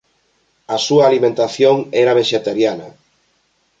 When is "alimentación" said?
1.09-1.75